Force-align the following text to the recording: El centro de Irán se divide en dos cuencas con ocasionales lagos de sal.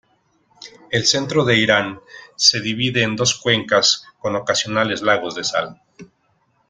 El 0.89 1.05
centro 1.05 1.45
de 1.45 1.57
Irán 1.57 1.99
se 2.35 2.59
divide 2.59 3.03
en 3.03 3.15
dos 3.15 3.35
cuencas 3.35 4.03
con 4.17 4.35
ocasionales 4.35 5.03
lagos 5.03 5.35
de 5.35 5.43
sal. 5.43 5.79